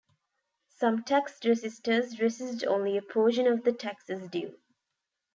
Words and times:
Some 0.69 1.03
tax 1.03 1.37
resisters 1.45 2.19
resist 2.19 2.65
only 2.65 2.97
a 2.97 3.03
portion 3.03 3.45
of 3.45 3.63
the 3.63 3.71
taxes 3.71 4.27
due. 4.31 4.57